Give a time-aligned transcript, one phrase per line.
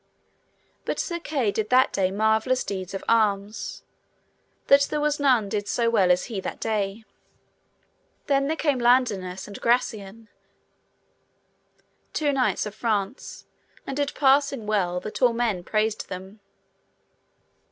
[0.83, 3.83] But Sir Kay did that day marvellous deeds of arms,
[4.65, 7.05] that there was none did so well as he that day.
[8.25, 10.27] Then there came Ladinas and Gracian,
[12.13, 13.45] two knights of France,
[13.85, 16.39] and did passing well, that all men praised them.